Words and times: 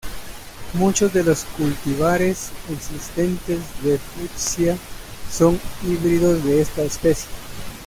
Muchos 0.73 1.13
de 1.13 1.23
los 1.23 1.43
cultivares 1.55 2.49
existentes 2.71 3.59
de 3.83 3.99
"Fuchsia" 3.99 4.75
son 5.31 5.61
híbridos 5.85 6.43
de 6.43 6.59
esta 6.61 6.81
especie. 6.81 7.29